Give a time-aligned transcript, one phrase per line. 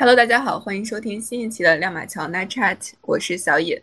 [0.00, 3.82] Hello，大家好，欢迎收听新一期的亮马桥 Night Chat，我是小野。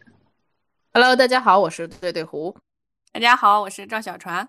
[0.94, 2.56] Hello，大家好，我是对对胡。
[3.12, 4.48] 大家好，我是赵小船。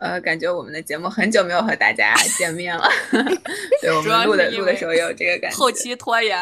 [0.00, 2.88] 呃，感觉我们的节目很久没有和大家见面了。
[3.82, 5.56] 对，我们录的录的时候也有这个感觉。
[5.58, 6.38] 后期拖延，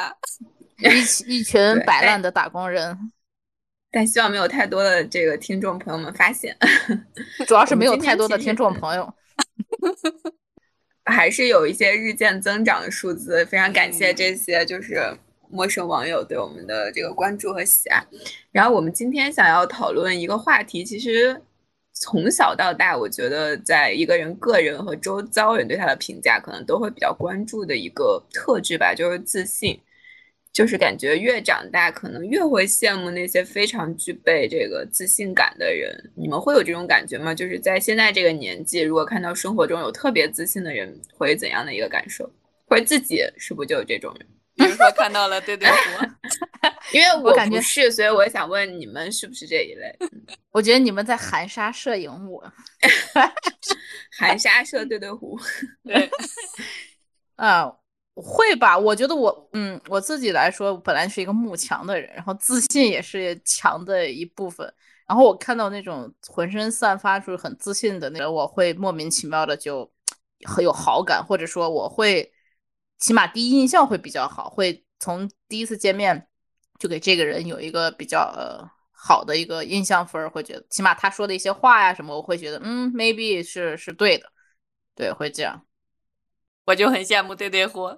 [0.79, 2.97] 一一群摆烂的打工人。
[3.91, 6.57] 但希望没有太多的这个听众朋友们发现，
[7.49, 9.13] 主要是没有太多的听众朋友。
[11.07, 15.01] 还是有一些日渐增长的数字，非常感谢这些就是
[15.49, 18.05] 陌生网友对我们的这个关注和喜爱。
[18.53, 21.41] 然后我们今天想要讨论一个话题，其实
[21.93, 29.81] 从小到大，我觉得在一个人个人和周遭人对他的评价，可能都会比较关注的一个特质吧，就是自信。
[30.57, 35.95] 就是感觉越长大，可能越会羡慕那些非常具备这个自信感的人。
[36.17, 37.35] 你们会有这种感觉吗？
[37.35, 42.27] 就是在现在这个年纪，如果看到生活中有特别自信的人，会怎样的一个感受？
[42.69, 44.27] 或者自己是不是就有这种人？
[44.57, 45.77] 比如说看到了对对胡，
[46.97, 49.95] 因为我感觉是，所以我想问你们是不是这一类？
[50.53, 52.43] 我觉得你们在含沙射影我，
[54.19, 55.39] 含沙射对对胡，
[55.85, 56.09] 对，
[57.37, 57.71] 啊。
[58.23, 64.73] 会吧，我觉得我，嗯，我自己来说，本来是一个慕强的人，然后自信也是强的一部分。
[65.07, 69.91] 然后我看到那种浑身散发出很自信的那个，我会莫名其妙的就
[70.47, 72.33] 很有好感，或者说我会
[72.99, 76.27] 起码第一印象会比较好，会从第一次见面
[76.79, 84.27] 就给这个人有一个比较呃好的一个印象分，会觉得起码他说的一些话呀什么，我会觉得嗯，maybe 是是对的，
[84.95, 85.63] 对，会这样。
[86.67, 87.89] 我就很羡慕对对胡，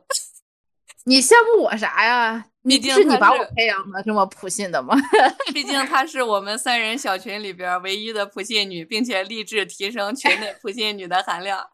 [1.05, 2.47] 你羡慕我啥呀？
[2.63, 4.95] 毕竟是你把我培养的这么普信的吗？
[5.55, 11.67] 毕竟她是我们三人小群里边唯一的普信女，并且立志提升群内普信女的含量。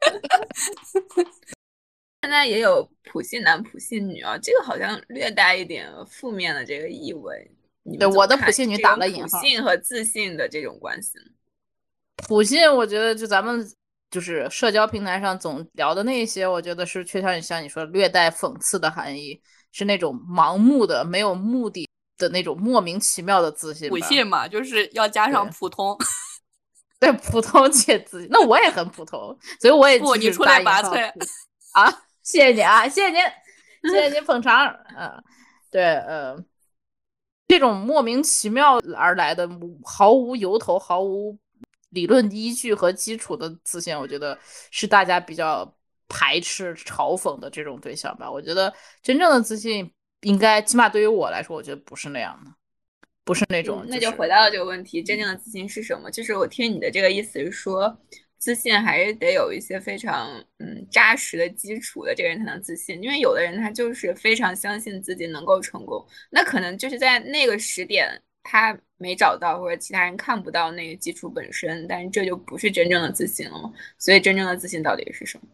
[2.22, 7.50] 现在也有普信男、普信女啊，这个好像略带一点负面的这个意味。
[7.98, 9.40] 对，我的普信女打了引号。
[9.40, 11.18] 普信和自信的这种关系，
[12.28, 13.68] 普信，我觉得就咱们。
[14.14, 19.42] 就是社交平台上总聊的那些，我觉得是缺少你像你说略带讽刺的含义，
[19.72, 23.88] 是那种盲目的、没有目的的那种莫名其妙的自信。
[23.88, 25.98] 普信嘛，就是要加上普通，
[27.00, 28.28] 对普通且自信。
[28.30, 31.10] 那我也很普通，所以我也不你出来拔萃
[31.74, 31.90] 啊！
[32.22, 33.20] 谢谢你啊，谢谢您，
[33.90, 34.68] 谢谢您捧场。
[34.96, 35.10] 嗯，
[35.72, 36.36] 对，呃，
[37.48, 39.50] 这种莫名其妙而来的、
[39.84, 41.36] 毫无由头、毫无。
[41.94, 44.38] 理论依据和基础的自信，我觉得
[44.70, 45.74] 是大家比较
[46.08, 48.30] 排斥、嘲讽的这种对象吧。
[48.30, 48.72] 我觉得
[49.02, 49.90] 真正的自信，
[50.22, 52.50] 应该起码对于我来说，我觉得不是那样的，
[53.24, 53.84] 不是那种。
[53.88, 56.10] 那就回到了这个问题：真正的自信是什么？
[56.10, 57.96] 就是我听你的这个意思是说，
[58.36, 60.28] 自信还是得有一些非常
[60.58, 63.02] 嗯扎实的基础的，这个人才能自信。
[63.02, 68.20] 因为有的人他就是非常相信自己能够成功，那可能就是在那个时点。
[68.44, 73.72] 他没找到，或者其他人看不到那个基础本身，但是这就不是真正的自信了。
[73.98, 75.48] 所以，真正的自信到底是什么？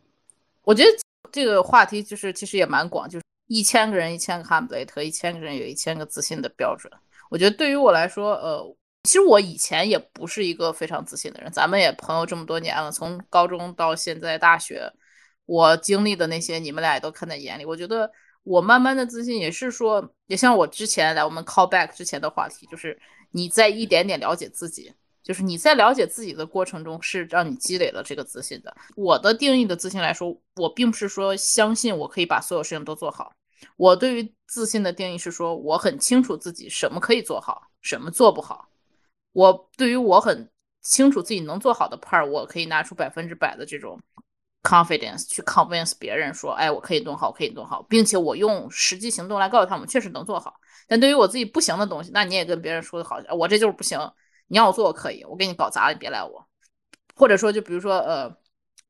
[0.62, 0.90] 我觉得
[1.32, 6.92] 这个话题就是其实也蛮广，就是一千个人一千个哈姆雷特，一千个人有一千个自信的标准。
[7.30, 11.50] 我觉得对于我来说，呃，其实我以前也不是一个非常自信的人。
[11.50, 14.92] 咱们也朋友这么多年了，从高中到现在大学，
[15.46, 17.64] 我经历的那些，你们俩也都看在眼里。
[17.64, 18.10] 我觉得。
[18.42, 22.98] 我慢慢的自信也是说，也像我之前来我们 call back 之前的话题，就是
[23.30, 24.92] 你在一点点了解自己，
[25.22, 28.74] 就是你在了解自己的过程中是让你积累了这个自信的。
[28.96, 33.32] 我的定义的自信来说，我并不是说相信我可以把所有事情都做好。
[33.76, 38.68] 我对于自信的定义是说，我很清楚自己什么可以做好，什么做不好。
[39.32, 40.50] 我对于我很
[40.80, 44.00] 清楚自己能做好的 part，我可以拿出百分之百的这种。
[44.62, 50.54] Confidence 去 convince 别人说，哎，我可以弄好，我可以弄好，并且我用实际行动来告诉他们，确实能做好。
[50.87, 53.98] 但对于我自己不行的东西，那你也跟别人说的好，我这就是不行。
[54.48, 56.44] 你要我做，我可以，我给你搞砸了，你别赖我。
[57.15, 58.34] 或者说，就比如说，呃，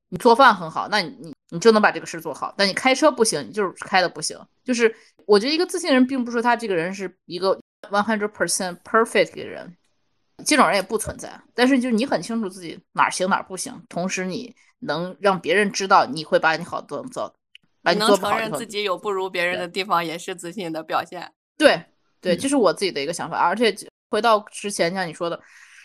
[0.08, 2.54] 你做饭很好，那你你你就能把这个事做好。
[2.56, 4.38] 但你开车不行，你就是开的不行。
[4.64, 4.94] 就是
[5.26, 7.54] 我觉得一个自信人，并不是说他这个人是一个
[7.90, 9.76] one hundred percent perfect 的人，
[10.44, 11.30] 这种人也不存在。
[11.54, 14.54] 但是就是你很清楚自己哪儿行哪儿不行，同时你。
[14.82, 17.30] 能让别人知道你会把你好做做，
[17.82, 18.30] 把你做不好。
[18.30, 21.30] 能承认自己有不如别人的地方，也是自信的表现。
[21.58, 21.78] 对
[22.18, 23.36] 对，这是我自己的一个想法。
[23.36, 23.76] 而且
[24.08, 25.38] 回到之前像你说的，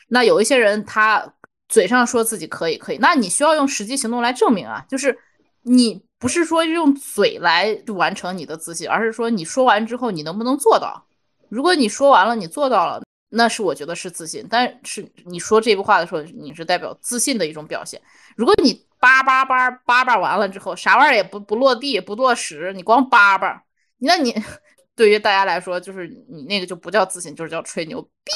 [0.07, 1.29] 那有一些人他
[1.67, 4.85] 嘴上说自己可以可以，那你需要用实际行动来证明啊。
[4.87, 5.19] 就是
[5.63, 11.05] 你不是说用嘴来完成你的自信，而是说你说完之后你能不能做到。
[11.49, 14.45] 如果你说完了，你做到了，那是我觉得是自信。
[14.49, 18.01] 但是你说这句话的时候，你是代表自信的一种表现。
[18.35, 23.63] 如果你叭叭叭叭叭完了之后，啥玩意儿也不不落地不落实，你光叭叭，
[23.99, 24.33] 那你
[24.95, 28.31] 对于大家来说，就是你那个就不叫自信，就是叫吹牛逼。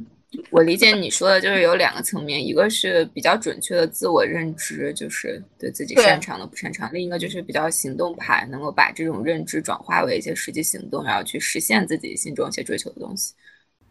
[0.50, 13.32] 我理解你说的就是有两个层面，一个是比较准确的自我认知，就是对自己擅长的不擅长；另一个就是比较行动派，能够把这种认知转化为一些实际行动，然后去实现自己心中一些追求的东西。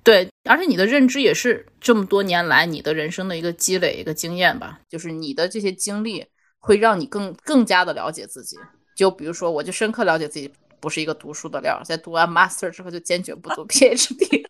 [0.08, 6.26] 对，而且你的认知也是这么多年来你的人生的一个积累、一个经验吧，就是你的这些经历
[6.60, 8.56] 会让你更更加的了解自己。
[8.96, 10.50] 就比如说，我就深刻了解自己
[10.80, 14.46] 不是一个读书的料，在读完 master 之后就坚决不读 PhD。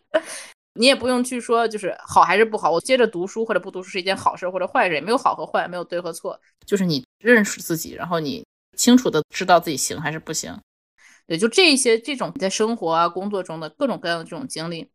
[0.74, 2.70] 你也不用去说，就是好还是不好。
[2.70, 6.40] 我接着读书或者不读书是一件好事或者坏事，也没有好和坏，没有对和错。
[6.64, 8.46] 就是你认识自己，然后你
[8.76, 10.56] 清楚的知道自己行还是不行。
[11.26, 14.88] 对，就这一些这种在生活啊、工作中的各种各样的这种经历，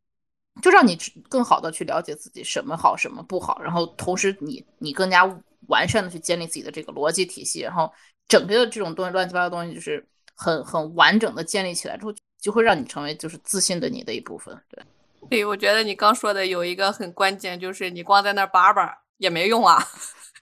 [0.62, 0.98] 就让你
[1.28, 5.24] 更好的去了解自己什么好什么不好，然后同时你你更加
[5.68, 7.92] 完善的去建立自己的这个逻辑体系，然后
[8.28, 10.06] 整个的这种东西乱七八糟东西就是
[10.36, 14.58] 很很完整的建立起来之后，就会让你成为就是自信的你的一部分。
[14.70, 14.84] 对。
[15.30, 19.82] 对，我觉得你刚说的有一个很关键，就是你光在那叭叭也没用啊。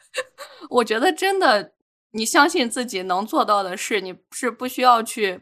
[0.71, 1.73] 我觉得真的，
[2.11, 5.39] 你相信自己能做到的事，你是不需要去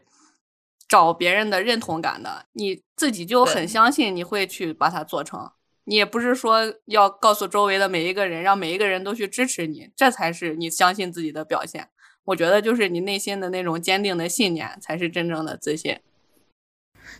[0.90, 5.50] 找别人的认同感的，你自己就很相信你会去把它做成。
[5.84, 11.88] 你也不是说要告诉周围的每一个人，让每一个人都去支持你，这才是你相信自己的表现。
[12.24, 15.96] 我觉得就是你内心的那种坚定的信念，才是真正的自信。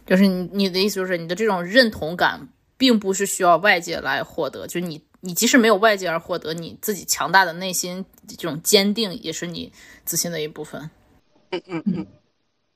[0.05, 9.73] 就是你你的意思就是你的这种认同感，并不是需要外界来获得，就是你你即使没有外界而获得，你自己强大的内心这种坚定，也是你
[10.05, 10.90] 自信的一部分。
[11.50, 12.06] 嗯嗯嗯，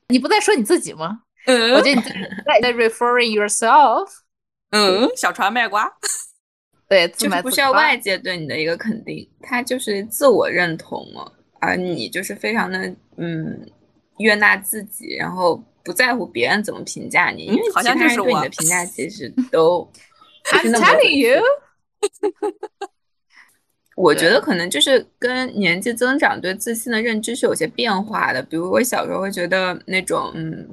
[0.09, 1.21] 你不在说你自己吗？
[1.47, 4.09] 嗯，我觉得你在在 referring yourself。
[4.71, 5.91] 嗯，小船卖瓜。
[6.89, 13.71] 对， 就是不需要外界对你的一个肯定，他就是自我认同了，而你就是非常的嗯
[14.19, 15.62] 悦纳自己，然后。
[15.85, 19.87] 不在乎别人怎么评价你，因为其他人对你的评价其实都。
[20.50, 21.43] I'm telling you。
[23.96, 28.43] 我觉得可能就是跟年纪增长对自信的认知是有些变化的。
[28.43, 30.69] 比如我小时候会觉得那种嗯，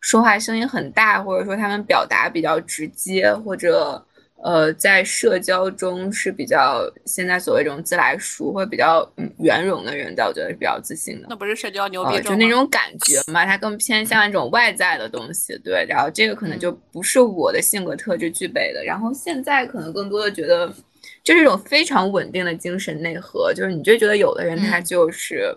[0.00, 4.04] 说话声音很大，或者说他们表达比较直接，或者。
[4.44, 9.08] 呃，在社交中是比较现在所谓这种自来熟或比较
[9.38, 11.28] 圆融的人，在我觉得是比较自信的。
[11.30, 15.56] 那不是社交牛逼就那种感觉嘛，它更偏向一种外在的东西。
[15.58, 18.84] 对，然后这个可能就不是我的性格特质具备的。
[18.84, 20.74] 然后现在可能更多的觉得，
[21.24, 23.52] 就是一种非常稳定的精神内核。
[23.54, 25.56] 就是你就觉得有的人他就是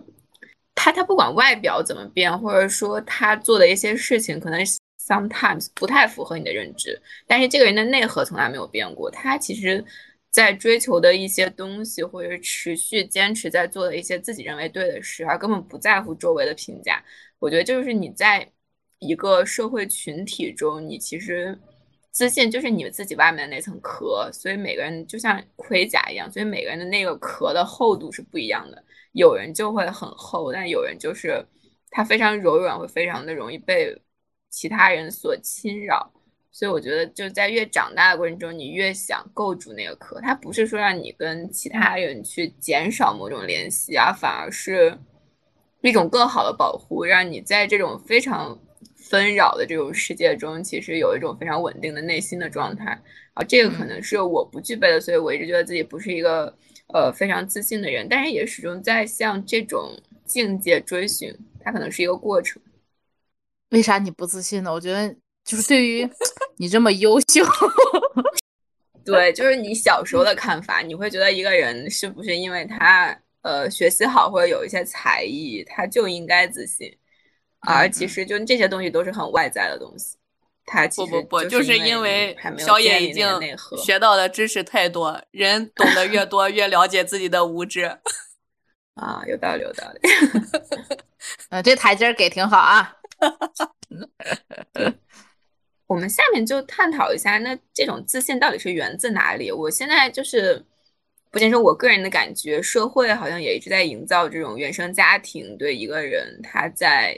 [0.73, 4.59] 他，他不管外表怎么变，或者说他做的一些事情，可能。
[5.07, 9.07] sometimes 不太符合你的认知，但是这个人的内核从来没有变过。
[9.11, 9.85] 他其实，
[10.31, 17.03] 在追求的一些东西，或者持续坚持在做的一些自己认为对的事，而根本不在乎周围的评价。
[17.37, 18.51] 我觉得就是你在
[18.97, 21.55] 一个社会群体中，你其实
[22.15, 24.29] 自信就是你们自己外面的那层壳。
[24.31, 28.81] 所以每个人就像盔甲一样，所以每个人的那个壳的厚度是不一样的。
[29.11, 31.45] 有人就会很厚，但有人就是
[31.91, 34.01] 他非常柔软，会非常的容易被。
[34.47, 36.09] 其他人所侵扰，
[36.49, 40.21] 所以我觉得就在越长大的过程中，你越想构筑那个壳。
[40.21, 44.97] 它不是说让你跟其他人去减少某种联系啊，反而是
[45.81, 48.57] 一种更好的保护，让你在这种非常
[49.07, 52.99] 纷扰的这种世界中，其实有一种非常稳定的内心的状态。
[53.35, 56.53] 啊，这个可能是我不具备的，所以我一直觉得自己不是一个
[56.93, 59.91] 呃非常自信的人，但是也始终在向这种
[60.25, 61.31] 境界追寻。
[61.59, 62.61] 它可能是一个过程。
[63.71, 64.71] 为啥你不自信呢？
[64.71, 66.09] 我觉得就是对于
[66.57, 67.43] 你这么优秀，
[69.03, 76.95] 对，就是你小时候的看法，你会觉得一个人是不是因为他呃学习好或者有一些才艺，他就应该自信，
[77.65, 80.17] 而其实就这些东西都是很外在的东西。
[80.67, 83.23] 他不不不，就是因为小野已经
[83.77, 87.83] 学到的知识太多，人懂得越多，越了解自己的无知。
[88.95, 89.99] 啊，有道理，有道理。
[91.49, 92.97] 呃，这台阶给挺好啊。
[95.85, 99.51] 我们下面就探讨一下，那这种自信到底是源自哪里？
[99.51, 100.65] 我现在就是
[101.29, 107.15] 不仅说我个人的感觉，社会好像也一直在营造这种原生家庭对一个人他在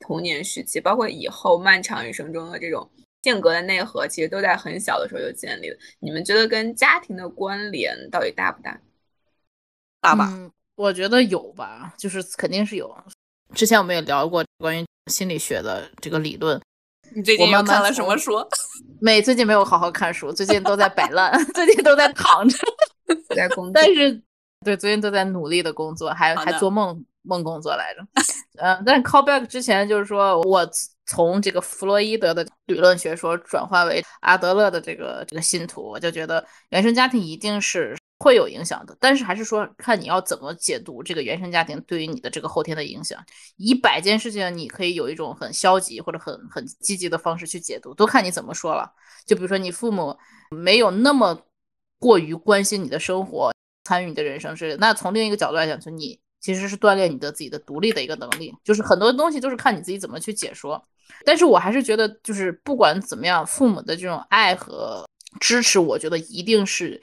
[0.00, 2.90] 童年时期，包括以后漫长人生中的这种
[3.22, 5.76] 性格的内核，其实都在很小的时候就建立了。
[6.00, 8.80] 你们觉得跟家庭的关联到底大不大？
[10.00, 10.50] 大吧？
[10.74, 12.92] 我觉得有吧，就是肯定是有。
[13.54, 14.84] 之前我们也聊过关于。
[15.06, 16.60] 心理学的这个理论，
[17.16, 18.32] 你最近又看了什么书？
[19.00, 22.56] 没，最近没有好好看书，最近都在摆烂， 最近都在躺着，
[23.34, 23.72] 在工 作。
[23.74, 24.22] 但是，
[24.64, 28.06] 对，最近都在努力的工作，还还做梦梦工作来着。
[28.58, 30.68] 嗯，但是 callback 之前就是说我
[31.06, 37.96] 从这个弗洛伊德的理论学说转化为阿德勒的这个这个信徒，我就觉得原生家庭一定是。
[38.22, 43.18] 会有影响的，但是还是说看你要怎么解读这个原生家庭对于你的这个后天的影响。
[43.56, 48.92] 一百件事情，你可以有一种很消极或者很很积极的方式去解读，都看你怎么说了。
[49.24, 50.14] 就比如说你父母
[50.54, 51.46] 没有那么
[51.98, 53.50] 过于关心你的生活，
[53.84, 58.54] 参与你的人生是，那从另一个角度来讲，就你其实是锻炼你的自己的独立的一个能力。
[58.64, 60.82] 就是很多东西都是看你自己怎么去解说。
[61.24, 65.08] 但是我还是觉得，就是不管怎么样，父母的这种爱和
[65.40, 67.00] 支持，我觉得一定是。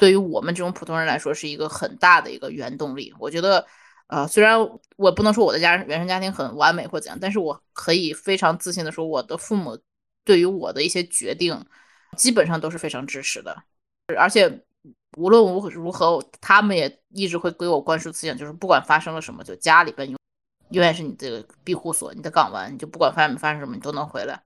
[0.00, 3.12] 对于我们这种普通人来说，是一个很大的一个原动力。
[3.18, 3.66] 我觉得，
[4.06, 4.56] 呃，虽然
[4.94, 9.76] 我不能说我的家原生家庭很完美或怎样，但是我可以非常自信的说，我的父母
[10.24, 11.66] 对于我的一些决定，
[12.16, 13.64] 基本上都是非常支持的。
[14.16, 14.64] 而且
[15.16, 20.18] 无论如如何，他们也一直会给我灌输思想，就是不管发生了什么，就家里边永
[20.70, 24.42] 永远是你这个庇护所，你的港湾，你就不管发发生什么，你都能回来。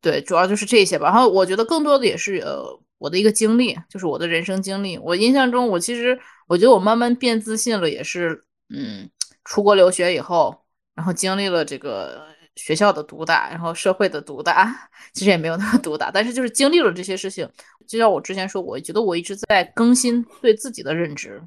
[0.00, 1.06] 对，主要就是这些吧。
[1.06, 2.80] 然后我觉得更多的也是呃。
[3.02, 4.96] 我的一个经历，就是我的人生经历。
[4.96, 6.16] 我印象中，我其实
[6.46, 9.10] 我觉得我慢慢变自信了，也是嗯，
[9.42, 10.56] 出国留学以后，
[10.94, 17.50] 然后经历了这个学校的毒打，然后社会的毒打， 其实也没有那么毒打，但是就是经历了这些事情。
[17.92, 21.42] 就像我之前说，我觉得我一直在更新对自己的认知。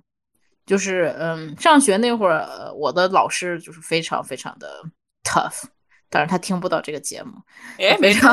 [0.63, 4.83] 就是嗯，上学那会儿，我的老师就是非常非常的
[5.23, 5.63] tough，
[6.09, 7.33] 当然他听不到这个节目。
[7.79, 8.29] 哎，没错。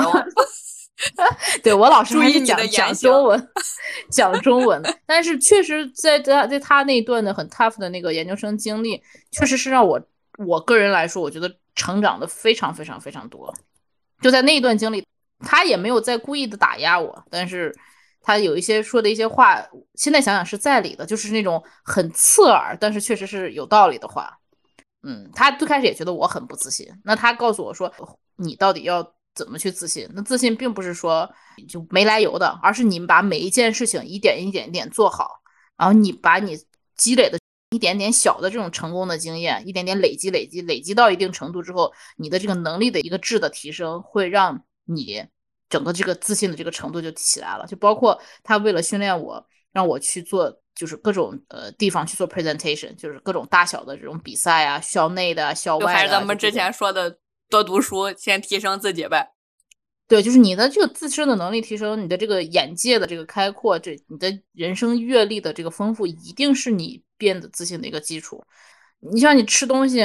[1.64, 3.48] 对我老师还是讲讲中文，
[4.12, 4.82] 讲中文。
[5.06, 10.00] 但是确实，在在在他那一段的很 tough 的那个研究生经历，确实是让我
[10.38, 13.52] 我个人来说，我觉得成长的非常非常非常多。
[14.20, 15.04] 就在那一段经历，
[15.40, 17.74] 他也没有在故意的打压我，但是
[18.22, 19.62] 他有一些说的一些话，
[19.94, 24.38] 现在想想是在理的，就是那种很刺耳，但是确实是有道理的话。
[25.02, 27.92] 嗯，他最开始也觉得我很不自信，那他告诉我说，
[28.36, 29.14] 你到底要。
[29.34, 30.06] 怎么去自信？
[30.12, 31.26] 那自信并不是说
[31.66, 35.40] 就没来由的，而是你把每一件事情一点一点一点做好，
[35.78, 36.54] 然后你把你
[36.98, 37.38] 积累的
[37.70, 45.26] 一点点小的这种成功的经验，一点点累积累积累积到一定程度之后，你的这个能力的一个质的提升，会让你
[45.72, 47.66] 整个这个自信的这个程度就起来了。
[47.66, 57.18] 就包括他为了训练我，让我去做就是各种呃地方去做 presentation，就是各种大小的这种比赛啊，校内的、校外的，还是咱们之前说的。
[57.50, 59.28] 多读书，先提升自己呗。
[60.08, 68.42] 对，就是你的这个自身的能力提升，你的这个眼界的这个开阔，这你的人生阅历的这个丰富，一定是你变得自信的一个基础。
[69.00, 70.02] 你像你吃东西，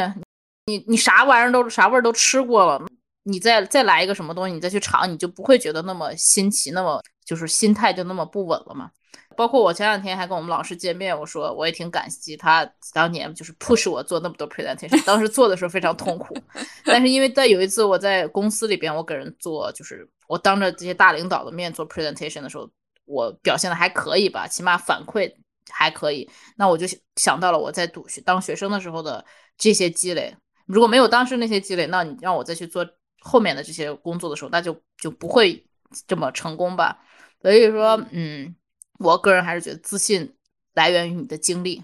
[0.66, 2.86] 你你啥玩意儿都啥味儿都吃过了，
[3.28, 8.90] 你再再来一个什么东西，你再去尝，你就不会觉得那么新奇，那么就是心态就那么不稳了嘛。
[9.36, 16.36] 包括我前两天还跟我们老师见面，我说我也挺感激他当年就是 push 我做那么多 presentation，当时做的时候非常痛苦，
[16.84, 22.68] 但是因为在有一次我在公司里边，我给人做就是我当着这些大领导的面做 presentation 的时候，
[23.06, 25.32] 我表现的还可以吧，起码反馈
[25.70, 29.24] 还可以，那我就想到了我在读学当学生的时候的
[29.56, 32.84] 这些积累，如果没有当时那些积累，那你让我再去做
[33.20, 35.66] 后面的这些工作的时候，那就就不会
[36.08, 37.04] 这么成功吧，
[37.42, 38.56] 所以说嗯。
[39.00, 40.34] 我个人还是觉得自信
[40.74, 41.84] 来源于你的经历。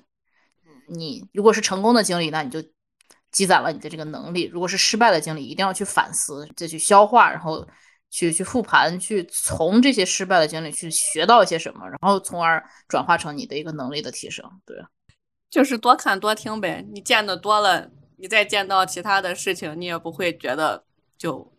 [0.88, 2.60] 你如果是成功的经历，那你就
[3.32, 7.68] 积攒了你的这个能力；如果是失败的经历，一定要去反思，再去消化，然后
[8.10, 14.44] 去去复盘，去从这些失败的经历去学到一些什么，然后从而转化成你的一个能力的提升。
[14.66, 14.76] 对，
[15.52, 16.84] 就是多看多听呗。
[16.92, 20.84] 你见的多了，你再见到其他的事情，你也不会觉得
[21.24, 21.50] 就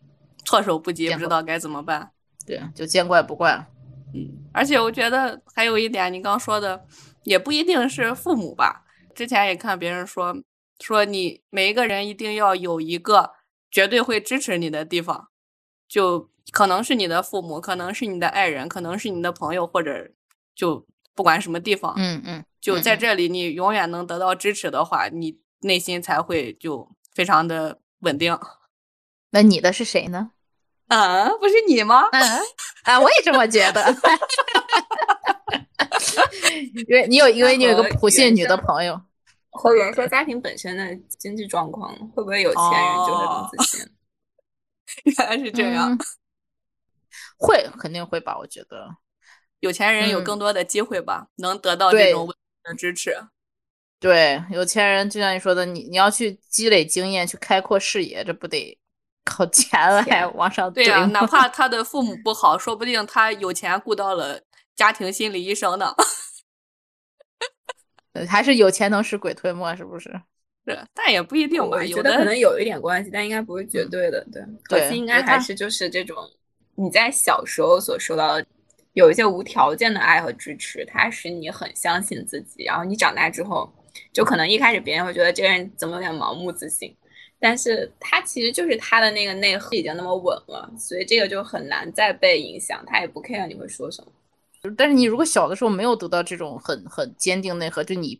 [0.45, 2.11] 措手不及，不知道该怎么办。
[2.45, 3.67] 对，就见怪不怪了。
[4.13, 6.85] 嗯，而且我觉得还有一点，你刚说的
[7.23, 8.85] 也不一定是父母吧。
[9.15, 10.35] 之前也看别人说，
[10.79, 13.31] 说你每一个人一定要有一个
[13.71, 15.29] 绝对会支持你的地方，
[15.87, 20.11] 就可能是你的父母，可能是你的爱人，可能是你的朋友，或者
[20.53, 28.37] 就不管什么地方，嗯嗯，就在这里，你永远能得到支持的话，你内心才会就非常的稳定。
[29.35, 30.31] 那你的是谁呢？
[30.87, 32.07] 啊，不是你吗？
[32.13, 32.21] 嗯，
[32.83, 33.85] 啊，我也这么觉得。
[36.87, 39.01] 因为你有，因为你有一个普信女的朋友。
[39.51, 43.85] 和原生家庭本身的经济状况，会不会有钱人就会更自信？
[45.03, 45.97] 原来是这样。
[47.37, 48.37] 会，肯定会吧？
[48.37, 48.87] 我觉得
[49.59, 53.13] 有钱人有更多的机会吧，能得到这种稳定的支持。
[53.99, 58.79] 对，有钱人就像你说的，你你要去积累经验，去开阔视野，这不得。
[59.25, 59.77] 靠钱
[60.07, 64.39] 来往上对 哪怕他的父母不好，说不定他有钱雇到了
[64.75, 65.93] 家庭心理医生呢。
[68.13, 70.09] 呃还是有钱能使鬼推磨，是不是？
[70.65, 71.77] 是，但也不一定吧。
[71.77, 74.25] 我有的觉得可能有一点关系，但应该不是绝对的。
[74.31, 76.17] 对，对核心应该还是就是这种
[76.75, 78.45] 你在小时候所受到的
[78.93, 82.63] 有一些无条件的爱和支持，它使你很相信自己。
[82.63, 83.69] 然后你长大之后，
[84.13, 86.95] 就可能一开始别人会觉得这个人怎么有点盲目自信，
[87.39, 94.11] 但是他其实就是他的那个内核已经那么稳了，所以这个就很难再被影响，他也不 care 你会说什么。
[94.75, 98.19] 但是你如果小的时候没有得到这种很很坚定内核，就你，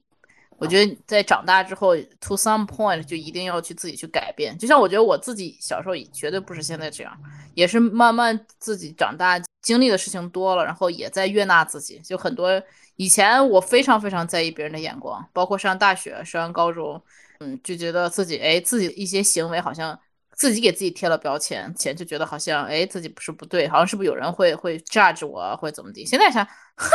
[0.58, 4.56] 我觉得在长大之后，to some point 就一定要去自己去改变。
[4.56, 7.18] 就像我觉得我自己小时候也绝对不是现在这样，
[7.56, 11.98] 也是慢慢自己长大经历的事情多了，然后也在悦纳自己。
[12.00, 12.62] 就很多
[12.96, 17.02] 以前我非常非常在意别人的眼光，包括上大学、上高中，
[17.40, 20.00] 嗯，就觉得自己哎自己一些行为好像。
[20.38, 26.06] 自己给自己贴了标签，前就觉得好像哎自己不是不对，好像是不是有人会会 judge 我，会怎么地？
[26.06, 26.90] 现在想，哼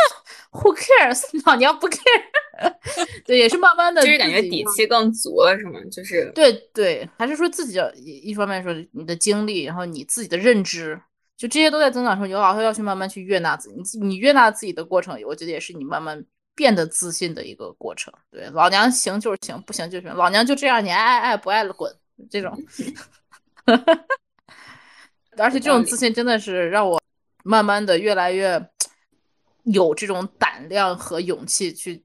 [0.52, 1.23] ，Who cares？
[1.49, 2.02] 老娘不 care。
[3.25, 5.80] 对，也是慢慢的，就是感觉底气更足了，是吗？
[5.90, 11.00] 就是对对，还是说自己要一一方面说你的经历，然后你自己的认知，
[11.40, 13.75] 就这些都在增长的时候，你老是要去慢慢去悦纳自己。
[13.99, 16.23] 你你悦纳自己的过程，我觉得也是你慢慢
[16.54, 18.12] 变得自信的一个过程。
[18.30, 21.90] 对，老娘行就是行，不行就行，老娘就这样，你爱爱爱不爱了滚，
[22.30, 22.54] 这种。
[25.38, 27.00] 而且这种自信真的是让我
[27.42, 28.62] 慢慢的越来越
[29.62, 32.04] 有这种胆量和勇气去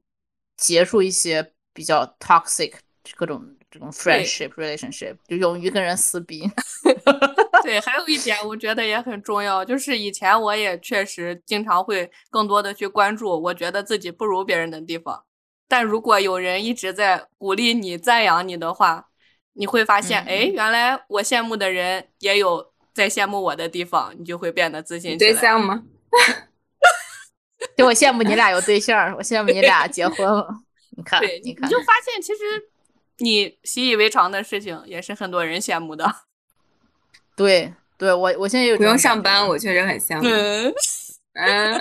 [0.56, 2.72] 结束一些比较 toxic
[3.16, 6.50] 各种这种 friendship relationship，就勇于跟人撕逼。
[7.66, 15.24] 对，还有一点我觉得也很重要，就是以前我也确实经常会更多的去关注我觉得自己不如别人的地方，
[15.68, 19.08] 但如果有人一直在鼓励你、赞扬你的话，
[19.54, 25.32] 你会发现，哎、嗯原来我羡慕的人也有在羡慕我的地方，你就会变得自信你起来。
[25.32, 25.82] 对象吗？
[27.76, 30.62] 就我羡慕你俩有对象，我羡慕你俩结婚了。
[30.96, 32.42] 你看对，，你看，你就发现其实
[33.18, 36.04] 你习以为常的事情，也是很多人羡慕的。
[37.36, 40.28] 对对，我我现在有不用上班，我确实很羡慕。
[40.28, 40.74] 嗯，
[41.34, 41.80] 嗯，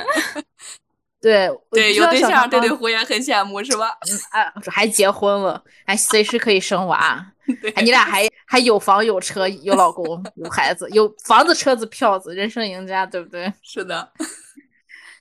[1.21, 3.87] 对对，有对象，小上班对对胡也很羡慕，是吧？
[4.31, 7.25] 啊，还结婚了，还随时可以生娃，
[7.81, 13.51] 你俩还还有房有车有老公有孩子，有房子车子票子，人生赢家，对不对？
[13.63, 14.11] 是的，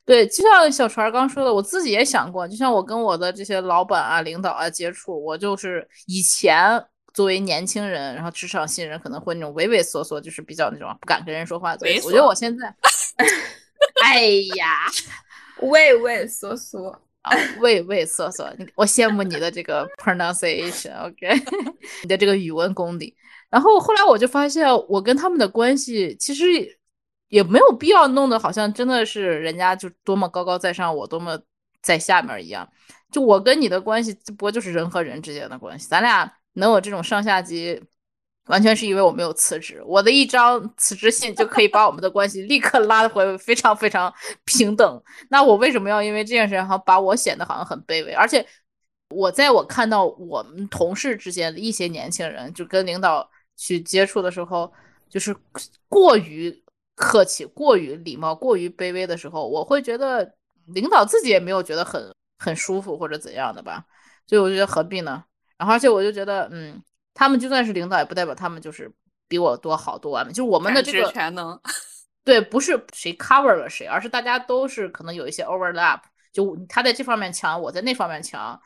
[0.04, 11.86] 对，就像小船刚说的，我自己也想过，就像我跟我的这些老板啊、领导啊接触，我就是以前作为年轻人，然后职场新人，可能会那种畏畏缩缩，就是比较那种不敢跟人说话的。
[12.04, 12.74] 我觉得我现在，
[14.04, 14.84] 哎呀，
[15.62, 17.00] 畏畏缩缩。
[17.24, 21.32] 啊，畏畏缩缩，你我羡慕你的这个 pronunciation，OK，、
[22.04, 23.16] 你的这个语文功底。
[23.48, 26.44] 然后后来我就发现，我跟他们的关系其实
[27.28, 31.40] 也没有必要弄得好像真的是人家就多么高高在上，我多么
[31.80, 32.68] 在下面一样。
[33.10, 37.80] 就我跟你的关系，这不过就是人和人之间的关系，咱俩能有这种上下级，
[38.46, 39.82] 完全是因为我没有辞职。
[39.86, 44.12] 我的一张辞职信就可以把我们的关系立刻拉回非常非常
[44.44, 45.02] 平等。
[45.30, 48.12] 那我为什么要因为这件事然后把我显得好像很卑微？
[48.12, 48.46] 而且
[49.10, 54.72] 我在我看到我们同事之间的一些年轻人，就跟领导去接触的时候，
[55.08, 55.34] 就是
[55.88, 56.62] 过于
[56.94, 60.34] 客气、过于礼貌、过于卑微的时候，我会觉得
[60.66, 63.84] 领导自己也没有觉得很很舒服或者怎样的吧。
[64.26, 65.24] 所以我觉得何必呢？
[65.58, 68.92] 然后而且我就觉得，嗯，他们就算是领导，也不代表他们就是
[69.28, 70.32] 比我多好多完美。
[70.32, 71.60] 就是我们的这个全能。
[72.24, 76.00] 对，不是谁 cover 了谁，而是大家都是可能有一些 overlap，
[76.32, 78.58] 就他在这方面强，我在那方面强，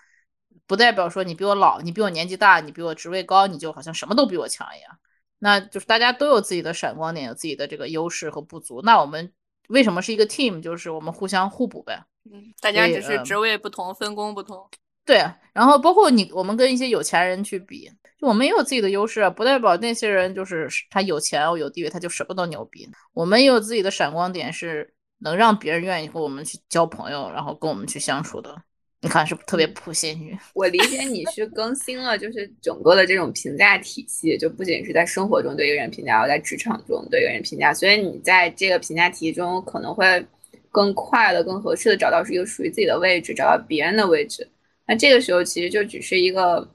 [0.66, 4.96] 不代表说你比我老，你比我年纪大，你比我职位高，你就好像什么都比我强一样。
[5.40, 8.81] 那就是大家都有自己的闪光点，有自己的这个优势和不足。
[8.83, 9.33] 那我们
[9.68, 10.62] 为什么是一个 team？
[10.62, 12.05] 就是我们互相互补呗。
[12.31, 14.68] 嗯，大家只是职位不同，分工不同。
[15.09, 17.90] 对，然后包括你，我们跟一些有钱人去比，
[18.21, 22.87] 就我们也有自己的优势啊，不代表那些人就是他有钱有地位，他就什么都牛逼。
[23.14, 28.55] 我们也有自己的闪光点，是能让别人愿意和我们去交朋友，然后跟我们去相处的。
[29.01, 30.37] 你看是不是特别普信女？
[30.53, 37.73] 我理解你是更新了，就是整个的这种评价体系，就不仅是在生活中对一个人评价，而在职场中对一个人评价。
[37.73, 40.23] 所以你在这个评价体系中可能会
[40.71, 44.47] 更快的、更合适的找到是一个属于自己的位置，找到别人的位置。
[44.88, 46.66] 那这个时候其实就只是一个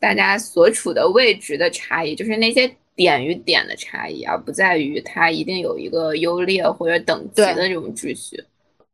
[0.00, 8.42] 大家所处的位置的差异，就是那些点与点的差异，而不在于它一定有一个优劣或者等级的这种秩序。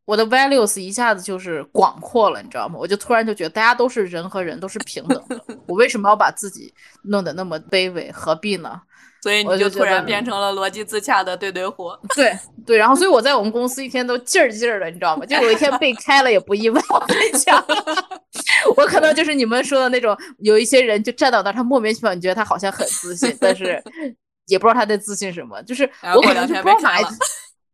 [0.03, 2.75] 我的 values 一下子就是广阔了，你知道吗？
[2.77, 6.71] 我就突然就觉得大家都是人和人都是平等的， 我为什么要把自己
[7.05, 8.11] 弄得那么卑微？
[8.11, 8.81] 何必呢？
[9.25, 11.89] 所以你就突然变成了逻辑自洽的对对虎。
[12.15, 12.31] 对
[12.63, 15.25] 对，然后所以我在我们公司一天都劲儿劲儿的，你知道吗？
[15.25, 16.79] 就有一天被开了也不意外。
[16.89, 17.65] 我跟你讲，
[18.77, 23.81] 我可能就是你们说的那种，有一些人就站到那，他莫名其妙，你觉得他好像很自信，但是
[24.45, 25.59] 也不知道他在自信什么。
[25.63, 27.05] 就是我可能就不知道哪一。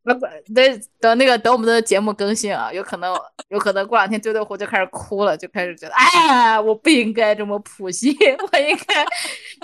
[0.03, 3.13] 那等等那个等我们的节目更新啊，有可能
[3.49, 8.15] 有可能过两天对对虎就开始哭了，就开始觉得哎，我不应该这么普信，
[8.51, 9.05] 我应该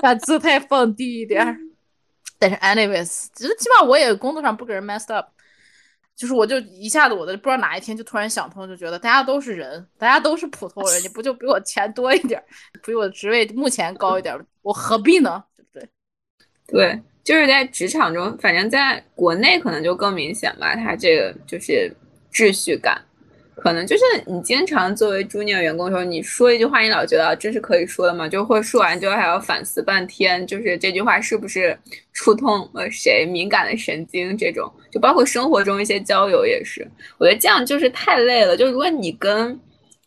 [0.01, 1.57] 把姿态放低一点。
[2.39, 5.29] 但是 anyways，其实起码我也工作上不给人 messed up，
[6.15, 12.43] 就是我就一下子我的不知道哪一天就突然想通，就觉得大家都是人，大家都是普通人，你不就比我钱多一点，
[12.85, 15.43] 比我职位目前高一点，我何必呢？
[15.55, 15.89] 对不对？
[16.67, 17.01] 对。
[17.27, 20.73] 就是在职场中，反正在国内可能就更明显吧。
[20.77, 21.93] 他这个就是
[22.31, 23.03] 秩序感，
[23.57, 28.29] 可能就是你经常作为 junior 员工的时候，你说一句话，你老觉得这是可以说的吗？
[28.29, 31.77] 就会说完之后还要反思半天，就是这句话是不是
[32.13, 34.37] 触痛了谁敏感的神经？
[34.37, 38.55] 这种就包括生活中一些交友也是，我觉得这样就是太累了。
[38.55, 39.59] 就如果你跟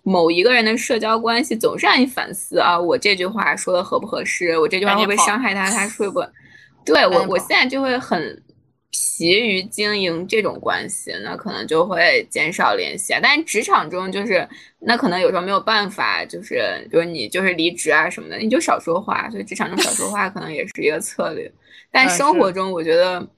[0.02, 4.56] 某一个人的社交关系总是让你反思啊，我这句话说的合不合适？
[4.58, 5.68] 我这句话会不会伤害他？
[5.70, 6.26] 他会不会？
[6.86, 8.42] 对我，我现在就会很
[8.90, 13.20] 疲于经营这种关系，那可能就会减少联系啊。
[13.22, 14.48] 但是职场中就是，
[14.80, 19.30] 那可能有时候没有办法，就是比如你就是离职啊什么的，你就少说话。
[19.30, 21.50] 所以职场中少说话可能也是一个策略。
[21.90, 23.28] 但生活中，我觉得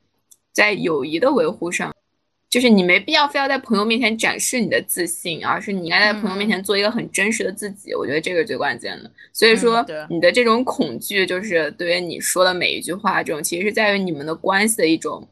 [0.53, 1.95] 在友谊的维护上。
[2.49, 7.95] 就是你没必要非要在朋友面前展示你的自信，而是你应该在朋友面前做一个很真实的自己。
[7.95, 9.11] 我觉得这个是最关键的。
[9.33, 15.27] 所以说，你的这种恐惧，就是对于你说的每一句话，这种其实是在于你们的关系的一种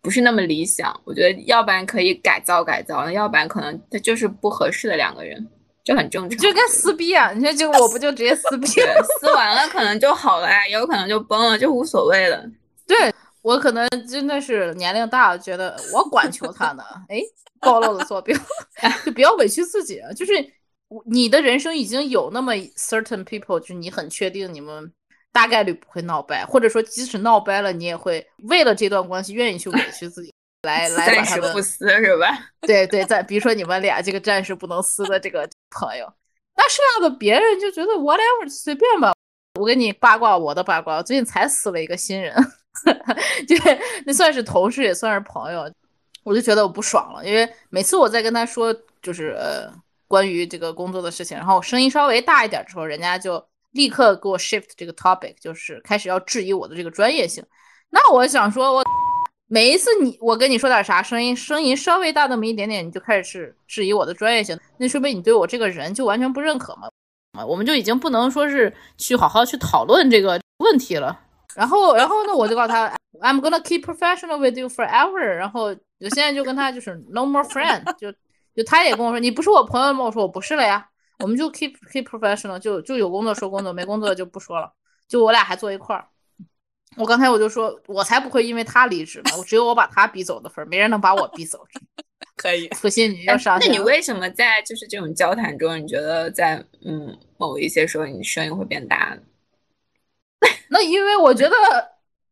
[0.00, 0.98] 不是那么理想。
[1.04, 5.46] 我觉得要不然可以改造改造，要不然可能他就是不合适的两个人，
[5.84, 6.38] 这很正常。
[6.38, 12.44] 就跟撕逼啊，你说就 我不就直接撕逼，撕完了可能就好了呀，也有可能就崩了，就无所谓了。
[12.86, 12.96] 对。
[13.42, 16.82] 我可能真的是年龄大了，觉得我管求他呢。
[17.08, 17.22] 哎，
[17.58, 18.38] 暴露了坐标，
[19.02, 19.98] 就不要委屈自己。
[20.14, 20.32] 就是
[21.06, 24.92] 你的人生已经有那么 certain people，就是你很确定你们
[25.32, 32.26] 大概率不会闹掰，或者说即使闹掰了，你也会为了这段关系愿意去委屈自己，来 来暂时不撕是吧？
[32.62, 36.12] 对 对，在比如说你们俩这个暂时不能撕的这个朋友，
[36.56, 39.12] 那剩下的别人就觉得 whatever 随便吧。
[39.58, 42.34] 我跟你八卦我的八卦，最近才撕了一个新人。
[43.48, 43.56] 就
[44.06, 45.70] 那算是同事，也算是朋友，
[46.22, 49.68] 我就觉得我不爽了，因为每次我在跟他说，就是呃
[50.06, 57.44] 关于这个工作的事情，然后声音稍微大一点之后，人家就立刻给我 shift 这个 topic，就是开始要质疑我的这个专业性。
[57.90, 58.84] 那我想说，我
[59.48, 66.88] 每一次你我跟你说点啥，声音声音稍微大那么一点点，你就开始是质疑我的专业性，那说明你对我这个人就完全不认可嘛？
[67.38, 71.18] 啊，我们就已经不能说是去好好去讨论这个问题了。
[71.54, 72.88] 然后，然后呢，我就告诉他
[73.20, 75.18] ，I'm gonna keep professional with you forever。
[75.18, 78.12] 然后我现在就跟他就是 no more friend，就
[78.54, 80.04] 就他也跟我说，你不是我朋友吗？
[80.04, 80.88] 我说我不是了呀，
[81.20, 84.72] 我们就 keep keep professional，就就有工作说工作，没工作就不说了，
[85.08, 86.06] 就我俩还坐一块儿。
[86.96, 91.64] 我刚才我就说，我才不会因为他离职呢，我只有我把他逼走的份儿，没人能把我逼走。
[92.36, 93.58] 可以，不信你要上。
[93.60, 99.22] 那你为什么在就是这种交谈中，你觉得在嗯某一些时候你声音会变大呢？
[100.68, 101.54] 那因为我觉得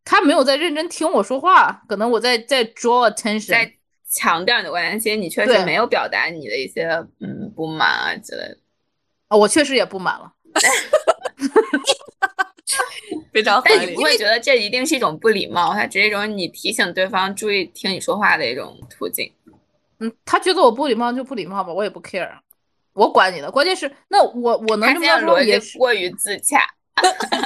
[0.05, 3.73] 他没有在认真听我说话，可能我在在 draw attention，在
[4.11, 6.89] 强调你的观点，其实你确实没有表达你的一些
[7.21, 8.59] 嗯不满啊之类的。
[9.29, 10.33] 啊，我确实也不满了，
[13.33, 13.77] 非常合理。
[13.77, 15.73] 但你不会觉得这一定是一种不礼貌？
[15.75, 19.31] 它只是一种你提醒对方注意听你说话的一种途径。
[20.01, 22.31] 嗯，他觉得我不礼貌就不礼貌吧，我也不 care，
[22.93, 23.51] 我管你的。
[23.51, 26.61] 关键是那我我能这么说也过于自洽。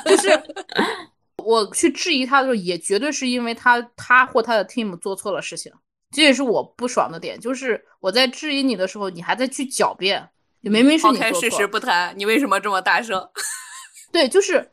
[0.05, 0.43] 就是
[1.45, 5.73] 我去质疑他的时候，也绝对是因为他他或他的 team 做错了事情，
[6.11, 7.41] 这也是我不爽的点。
[7.41, 10.27] 就是我在质疑你的时候，你还在去狡辩，你
[10.71, 11.41] 明明是你做错。
[11.41, 13.29] 事实不谈，你为什么这么大声？
[14.13, 14.71] 对，就是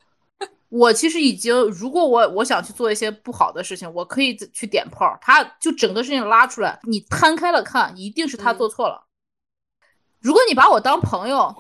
[0.69, 5.17] 我其实已经，如果我我想去做一些不好的事情，我可以去点炮。
[5.21, 9.07] 他就整个事情拉出来，你摊开了看，一定是他做错了。
[10.19, 11.55] 如果你把我当朋友。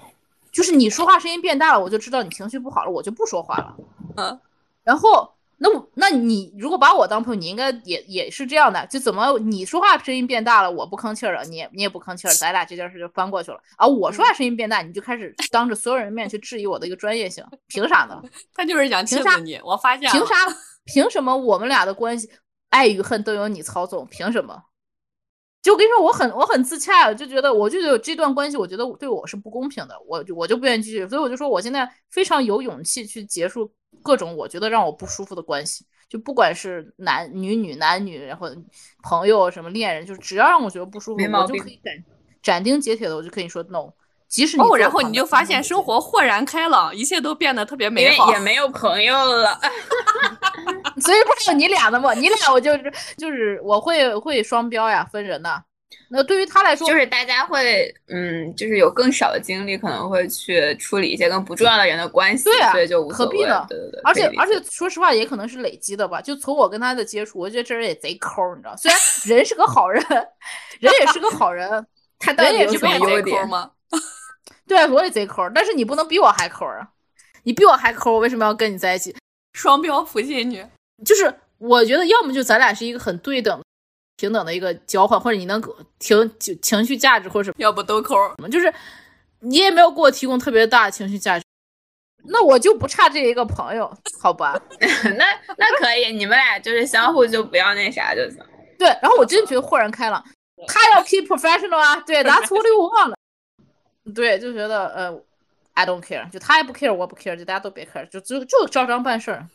[0.51, 3.75] 就是你说话声音变大了，我就知道你情绪不好了，我就不说话了。
[4.17, 4.39] 嗯，
[4.83, 5.31] 然后
[5.61, 13.59] 那我那你如果把我当朋友，你应该也也是这样的，就怎么你说话声音变大了，我不吭气儿了，你也你也不吭气儿，咱俩这件事就翻过去了。
[13.75, 18.21] 啊我说话声音变大，你就开始当着所有人面去质疑我的一个专业性，凭啥呢？
[18.55, 20.35] 他就是想气死你，我发现凭啥？
[20.85, 22.29] 凭什么我们俩的关系
[22.69, 24.07] 爱与恨都由你操纵？
[24.09, 24.63] 凭什么？
[25.61, 33.69] 就跟你说，我很我很自洽，就觉得我就觉得这段关系，我觉得对我是不公平的，我就我就不愿意继续，所以我就说我现在非常有勇气去结束
[34.01, 38.47] 各种我觉得让我不舒服的关系，就不管是男女女男女，然后
[39.03, 42.03] 朋友什么恋人，就只要让我觉得不舒服，我就可以斩
[42.41, 43.91] 斩钉截铁的，我就可以说 no。
[44.27, 49.59] 即使哦，然后你就发现生活豁然开朗，一切都变得特别美好，也没有朋友了。
[51.01, 52.13] 所以不是有你俩的吗？
[52.13, 55.63] 你俩我就是就是我会会双标呀，分人的。
[56.11, 62.45] 那对于他来说，就是大家会嗯，就是有更少的精力，可能会去处理一些跟不重要的人的关系。
[62.45, 63.65] 对啊，所以就何必呢？
[63.69, 64.01] 对对对。
[64.03, 66.19] 而且而且说实话，也可能是累积的吧。
[66.21, 68.75] 就从我跟他的接触，我觉得这人也贼抠，你知道？
[68.75, 68.99] 虽然
[69.37, 70.03] 人是个好人，
[70.79, 71.69] 人也是个好人，
[72.17, 73.71] 他到底有什么优点吗？
[74.67, 76.87] 对，我也贼抠，但是你不能比我还抠啊！
[77.43, 79.15] 你比我还抠，我为什么要跟你在一起？
[79.53, 80.65] 双标普信女，
[81.05, 83.59] 就是我觉得要么就咱俩是一个很对等。
[84.19, 85.61] 平等的一个交换，或者你能
[85.97, 88.15] 情情情绪价值，或者什么，要不都抠？
[88.51, 88.73] 就是
[89.39, 91.45] 你也没有给我提供特别大的情绪价值，
[92.25, 93.89] 那我就不差这一个朋友，
[94.21, 94.61] 好吧？
[95.15, 95.25] 那
[95.57, 98.37] 那可以，你们俩就是相互就不要那啥就行。
[98.77, 100.21] 对，然后我真觉得豁然开朗，
[100.67, 103.13] 他要 keep professional 啊，对，that's what we want。
[104.13, 105.23] 对，就觉得呃
[105.75, 109.47] ，I don't care，就他也不 care，我不 care，就大家都别 care，就就就照章办事儿。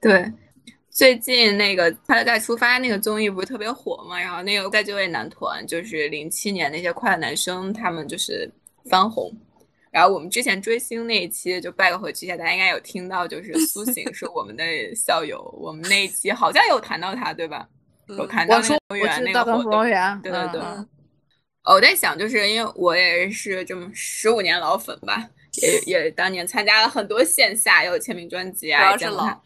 [0.00, 0.32] 对。
[0.94, 4.16] 最近那个《快乐再出发》那个综艺不是特别火嘛？
[4.18, 8.48] 然后那个再就业男团就是零七年那些快乐男生，他们就是
[8.88, 9.28] 翻红。
[9.90, 17.68] 然后我们之前追星那一期就拜个回去一下，大家应该有听到，就是苏醒是我们的校友，我们那一期好像有谈到他，对吧？
[18.06, 19.72] 有谈到那个活动，
[20.22, 20.62] 对对对。
[21.64, 25.28] 我在想，就是因为我也是这么十五年老粉吧，
[25.60, 29.40] 也也当年参加了很多线下，也有签名专辑啊，见过他。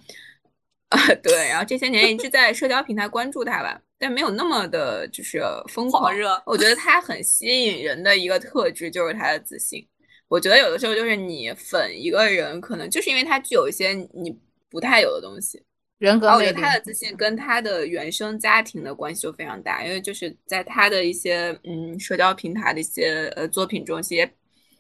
[0.89, 6.43] 啊， 对，然后这些年一直在社交平台关注他吧，但没有那么的，就是疯狂热。
[6.47, 9.87] 我觉得他很吸引人的一个特质就是他的自信。
[10.29, 14.35] 我觉得有的时候就是你粉一个人，可能就是因为他具有一些你
[14.71, 15.63] 不太有的东西，
[15.99, 16.29] 人格。
[16.29, 24.31] 我觉得他的自信跟他的原生家庭的关系就非常大，因为就是在他的一些嗯社交平台的一些呃作品中，其实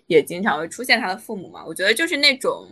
[0.07, 1.62] 也经常会出现他的父母嘛。
[1.66, 2.66] 我觉得就是那种。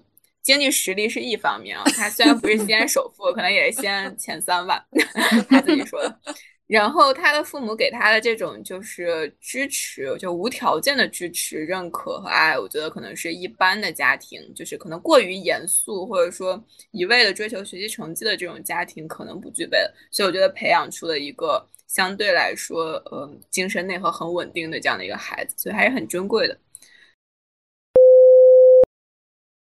[0.46, 4.80] 经济实力是一方面啊，他虽然不是西安首富，可能也是西安前三万，
[5.50, 6.20] 他自己说的。
[6.68, 19.92] 然后他的父母给他的这种就是支持，就无条件的支持、认可和爱，我觉得可能是一般的家庭，就是可能过于严肃或者说一味的追求学习成绩的这种家庭可能不具备的。
[20.12, 26.56] 所以我觉得培养出了一个相对来说，呃，精神内核很稳定的这样的一个孩子，所以还是很珍贵的。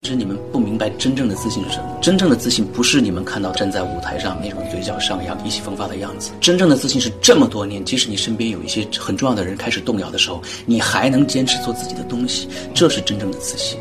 [0.03, 1.99] 其实你们不明白真正的自信是什么。
[2.01, 6.33] 真正的自信不是你们看到站在舞台上那种嘴角上扬、意气风发的样子。
[6.41, 13.79] 真正的自信是这么多年，即使你身边有一些很重要的人开始动摇的时候，你还能坚持做自己的东西，这是真正的自信。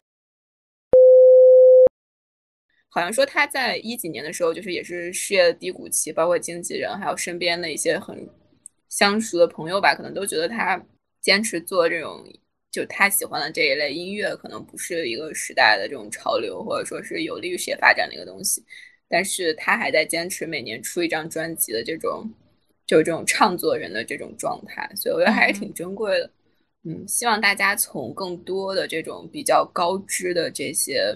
[2.89, 8.27] 好像说他在一几年的时候，就是也是事业的低谷期，包括经纪人还有身边的一些很
[8.89, 10.77] 相熟的朋友吧，可能都觉得他
[11.21, 12.21] 坚持做这种。
[12.71, 18.63] 就他喜欢的这一类音乐，可能不是一个时代的这种潮流，或者说是有利于事业发展的一个东西，
[19.09, 22.31] 但是他还在坚持每年出一张专辑的这种，
[22.87, 26.31] 就是这种唱作人的这种状态，所以我觉得还是挺珍贵的。
[26.83, 31.15] 嗯，希望大家从更多的这种比较高知的这些，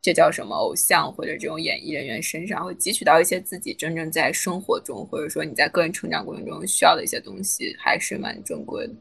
[0.00, 8.94] 这叫什么偶像或者这种演艺人员身上，会汲取到一些自己真正在生活中，或者说你在个人成长过程中需要的一些东西，还是蛮珍贵的。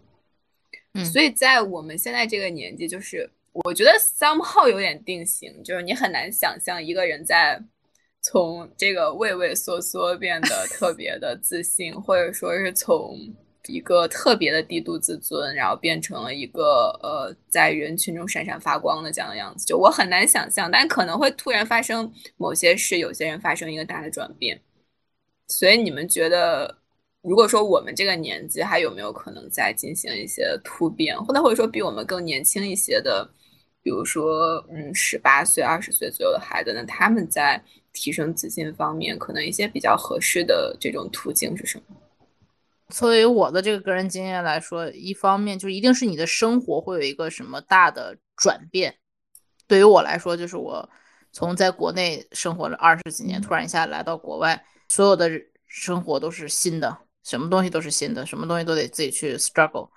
[1.05, 7.61] 所以在我们现在这个年纪，就是我觉得 somehow 有点定型，就是你很难想象一个人在
[8.21, 13.17] 从这个畏畏缩缩变得 特别的自信，或者说是从
[13.67, 19.65] 一个特别的低度自尊，然后变成了一个呃在人群中闪闪发光的这样的样子。
[19.65, 24.59] 就我很难想象，但可能会突然发生某些事，有些人发生一个大的转变。
[25.47, 26.78] 所以你们觉得？
[27.21, 33.29] 如果说我们这个年纪还有没有可能再进行一些突变，或者或者说比我们更年轻一些的，
[33.81, 41.95] 比如说嗯十八岁、二十岁左右的孩子，那他们在提升自信方面，可能一些比较合适的这种途径是什么？
[42.87, 48.95] 作为我的这个个人经验来说，一方面就一定是你的生活会有一个什么大的转变。
[49.67, 50.89] 对于我来说，就是我
[51.31, 55.29] 从在国内生活了二十几年，突然一下来到国外，所有的
[55.67, 56.97] 生活都是新的。
[57.23, 59.89] 什么东西都是新的，什么东西都得自己去 struggle。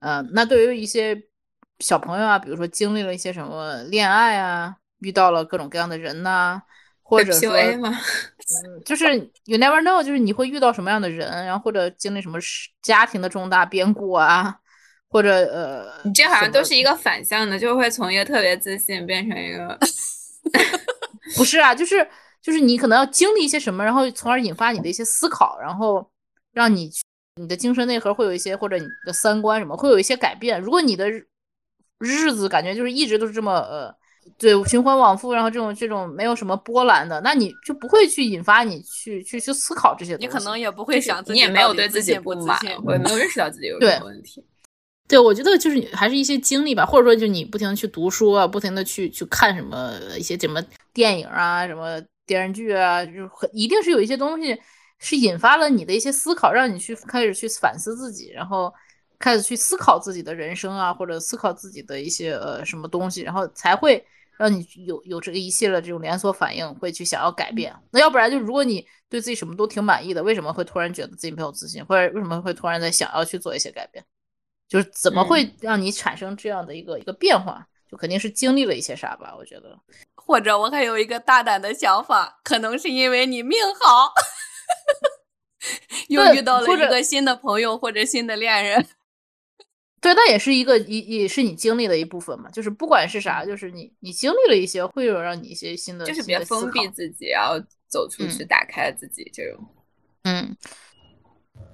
[0.00, 1.20] 嗯，那对于一些
[1.80, 6.62] 小朋友啊，比如说经历了一些什么恋爱啊，遇到了各种各样的人呐，
[7.02, 12.38] 或者说，嗯，就是 you never know，就是你会遇到什么样的人，然后或者经历什么
[12.80, 14.56] 家庭的重大变故啊，
[15.08, 19.78] 或者呃，你这好像都是一个反向的，就会从一个特别自信变成一个，
[21.36, 22.08] 不是啊，就是
[22.40, 26.08] 就是你可能要经历一些什么，然后从而引发你的一些思考，然后
[26.58, 26.90] 让你
[27.40, 30.60] 你的精神内核会有一些或者你的三观什么会有一些改变。
[30.60, 31.08] 如果你的
[32.00, 33.94] 日子感觉就是一直都是这么呃。
[34.36, 40.26] 对，循环往复，然后这种这种没有什么波澜的，那你就不会去引发你去去去思考这些东西。
[40.26, 44.44] 你可能也不会想，你也没有对自己不满，我也没有认识到自己有 什么问题。
[45.08, 53.12] 对，我觉得就是还是一些经历吧，或者说就你不停的去读书啊，不停的去去看什么一些什么电影啊，什么电视剧啊，就
[53.54, 54.54] 一定是有一些东西
[54.98, 58.72] 是引发了你的一些思考，让你去开始去反思自己，然后。
[59.20, 64.06] 开始去思考自己的人生啊，或者思考自己的一些呃什么东西，然后才会
[64.36, 67.74] 让你有有这个一系列这种连锁反应，会去想要改变。
[67.90, 74.04] 那要不然就如果你对自己什么都挺满意的，为什么会突然觉得自己没有自信，或者为什么会突然在想要去做一些改变？
[74.68, 77.66] 就是怎么会让你产生这样的一个一个变化？
[77.90, 79.34] 就肯定是经历了一些啥吧？
[79.36, 79.76] 我觉得，
[80.14, 84.12] 或者我还有一个大胆的想法，可能是因为你命好，
[86.08, 88.86] 又遇到了一个新的朋友或者新的恋人。
[90.00, 92.48] 对，那也是一个，也也是你经历的一部分嘛。
[92.50, 97.54] 就是不管是啥，就是你你经历了一些，会有让你一些新的，就是别封闭自己，然后
[97.88, 99.58] 走出去，打开自己这种。
[100.22, 100.56] 嗯，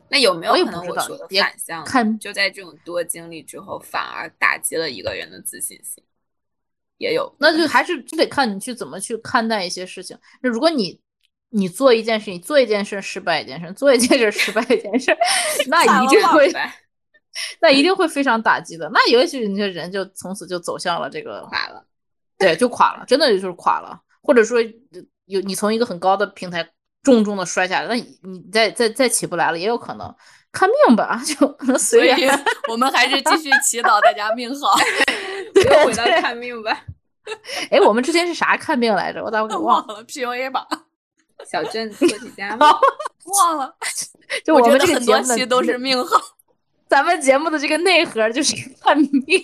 [0.09, 1.85] 那有没有可能我说的反向？
[1.85, 6.03] 看就在这种多经历之后，反而打击了一个人的自信心，
[6.97, 7.31] 也有。
[7.39, 10.19] 那就还是就得看你去怎么去看待一些事情。
[10.41, 10.99] 那如果你
[11.55, 15.17] 你做一件事，你做一件事失败一件事，做一件事失败一件事，
[15.69, 16.53] 那一定会。
[17.59, 21.85] 那一定会非常打击的，那也许你这人就从此就走向了这个垮了，
[22.39, 24.61] 对，就垮了，真的就是垮了，或者说
[25.25, 26.65] 有你从一个很高的平台
[27.03, 30.15] 重重的摔下来，那你你再再再起不来了，也有可能
[30.53, 32.17] 看命吧， 就随缘。
[32.69, 34.79] 我们还是继续祈祷大家命好，
[35.57, 36.85] 又回到看命吧。
[37.69, 39.21] 哎，我们之前是啥看病来着？
[39.25, 40.69] 我咋给忘了？PUA 吧，
[41.51, 42.67] 小镇做题家吗？
[43.27, 43.75] 忘了。
[44.45, 46.21] 就我们这个很多期都是命好。
[46.89, 49.43] 咱们节目的这个内核就是看命，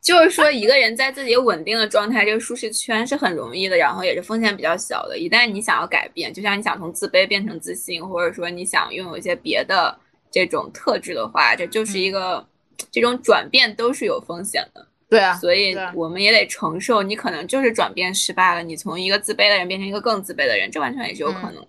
[0.00, 5.18] 就是说一个人在自己稳定的状态，这个舒适圈是很容易的，然后也是风险比较小的。
[5.18, 9.98] 一旦你想要改变，就像你想从自卑变成自信，或者说你想拥有一些别的
[10.30, 12.46] 这种特质的话，这就是一个
[12.90, 14.86] 这种转变都是有风险的。
[15.08, 21.66] 对啊，所以我们也得承受，你可能就是转变失败了，你从一个自卑的人变成一个更自卑的人，这完全也是有可能。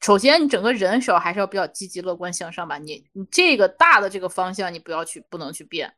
[0.00, 2.78] 首先，你整个人手还是要比较积极、乐观向上吧。
[2.78, 5.92] 你你这个大的这个方向，你不要去，不能去变。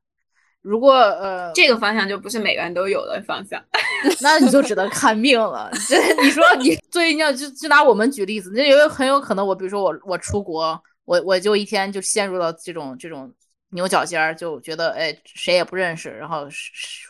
[0.61, 3.63] 如果呃，这个方向就不是每个人都有的方向，
[4.23, 5.71] 那你就只能看命了。
[5.89, 13.31] 这你说你，所以你要就就拿我们举例子，那有很有可能，我比如说我我出国，我我就一天就陷入到这种这种
[13.75, 16.49] 牛角尖儿，就觉得哎谁也不认识，然后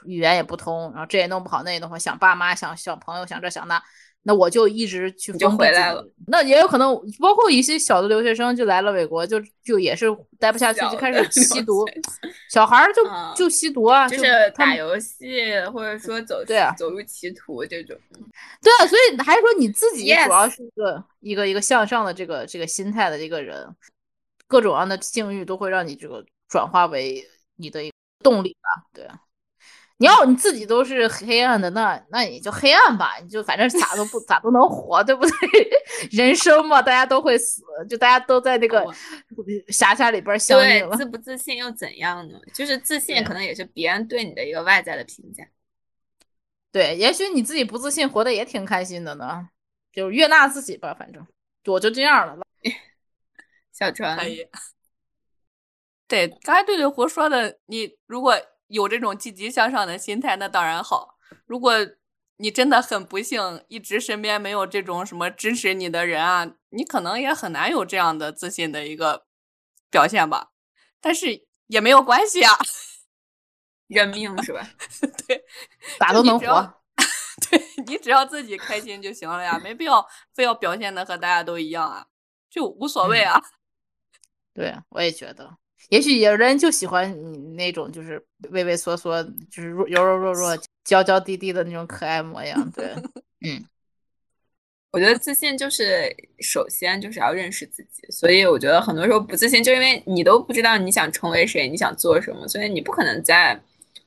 [0.06, 3.82] 语言也不通，然后这也弄不好，那也弄不好，想爸妈，想小朋友，想这想那。
[4.26, 6.02] 那我就一直去就回来了。
[6.28, 10.06] 那也有可能，包括一些小的留学生就来了美国，就就也是
[10.38, 11.84] 待不下去，就开始吸毒。
[12.48, 13.02] 小孩儿就
[13.36, 14.24] 就吸毒啊，就是
[14.56, 17.94] 打游戏，或者说走对啊，走入歧途这种。
[18.64, 23.76] 对啊，所以还是说你自己主要是一个一个一个向上的这个这个心态的一个人，
[24.48, 26.24] 各种样的境遇都会让你这个
[26.54, 28.86] 转化为你的一个动力吧？
[28.92, 29.08] 对。
[29.96, 35.36] 你要你自己都是黑暗的，那那你就黑暗吧，你就反正咋都不 咋都能活，对不对？
[36.12, 38.86] 人生嘛，大家都会死，就大家都在那个
[39.66, 40.96] 狭狭里边相遇了。
[40.96, 42.38] 自不自信又怎样呢？
[42.52, 45.44] 就是自信可能也是别人对你的一个外在的评价。
[46.70, 49.48] 对，也许你自己不自信，活得也挺开心的呢。
[49.92, 51.26] 就是悦纳自己吧，反正
[51.66, 52.38] 我就这样了。
[53.72, 54.16] 小川，
[56.08, 58.34] 对，刚才对对胡说的，你如果。
[58.68, 61.18] 有这种积极向上的心态，那当然好。
[61.44, 61.74] 如果
[62.38, 69.26] 你真的很不幸，一直身边没有这种什么支持你的人啊，你可能也很难有这样的自信的一个
[69.90, 70.52] 表现吧。
[70.98, 72.52] 但是也没有关系啊，
[73.86, 74.66] 认命是吧？
[75.28, 75.44] 对，
[75.98, 76.82] 咋都能活。
[77.50, 82.06] 对你只要自己开心就行了呀，没必要非要表现的和大家都一样啊，
[82.50, 83.40] 就无所谓啊。
[84.54, 85.58] 对，我也觉得。
[85.90, 92.70] 也许有人就喜欢你那种，就是畏畏缩缩，就是柔柔弱弱、娇娇滴滴的那种可爱模样。
[92.70, 92.86] 对，
[93.44, 93.64] 嗯，
[94.92, 103.60] 我觉得自信就是首先就是要认识自己，所以我觉得很多时候不自信，就因为你都不知道你想成为谁，你想做什么，所以你不可能在。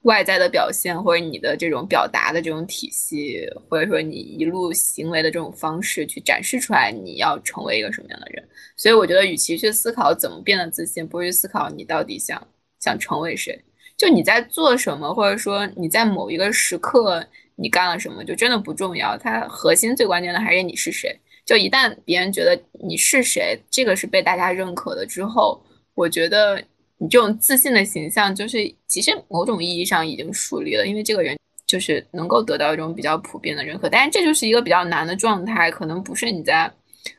[0.08, 8.42] 外在的表现，或者你的这种表达的这种体系，或者说你一路行为的这种方式，去展示出来你要成为一个什么样的人。
[8.78, 12.42] 所以我觉得，与其去思考怎么变得自信，不如去思考你到底想
[12.80, 13.60] 想成为谁。
[13.98, 17.22] 就你在做什么，或者说你在某一个时刻，
[17.56, 19.18] 你干了什么，就真的不重要。
[19.18, 21.14] 它核心最关键的还是你是谁。
[21.46, 25.62] 就一旦别人觉得你是谁，这个是被大家认可的之后，
[25.96, 26.64] 我觉得
[27.00, 33.90] 你这种自信的形象，就是其实某种意义上已经树立了，因为这个人就是能够得到一种比较普遍的认可。
[33.90, 36.72] 但是这就是一个比较难的状态，可能不是你在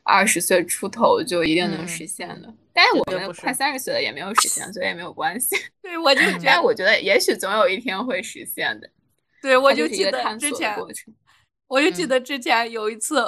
[0.03, 2.53] 二十岁出头就一定能实现的。
[2.73, 5.57] 但是我们快三十岁了也没有实现，所以也没有关系。
[5.83, 8.91] 对，我就 觉得，我觉得也许总有一天会实现的。
[9.41, 10.77] 对，我就记得之前，
[11.69, 13.23] 我就记得之前有一次。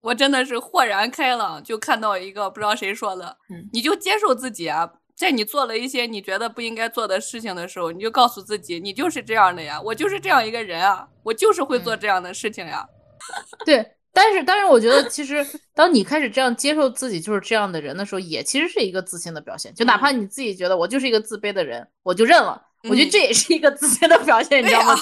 [0.00, 3.36] 我真的是豁然开朗，就看到一个不知道谁说的，
[3.72, 4.88] 你就接受自己啊，
[5.18, 12.86] 在你做了一些你觉得不应该做的事情的时候，你就告诉自己，你就是这样的呀，我就是这样一个人啊，我就是会做这样的事情呀。
[13.66, 15.44] 对，但是但是我觉得，其实
[15.74, 19.74] 当你开始这样接受自己就是这样的人的时候，也其实是一个自信的表现。
[19.74, 24.94] 就哪怕你自己觉得我就是一个自卑的人，我就认了，我觉得这也是一个自信的表现，你知道吗？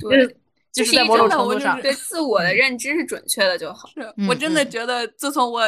[0.00, 0.36] 对。
[0.72, 3.88] 就是在某种程度上，对自我的认知是准确的就好。
[3.88, 5.60] 是我真的觉得，自从我